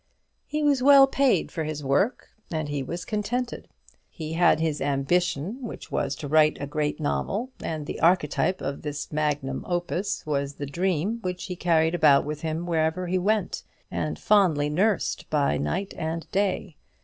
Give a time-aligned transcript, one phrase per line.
[0.47, 3.67] He was well paid for his work, and he was contented.
[4.09, 8.81] He had his ambition, which was to write a great novel; and the archetype of
[8.81, 13.61] this magnum opus was the dream which he carried about with him wherever he went,
[13.91, 16.77] and fondly nursed by night and day.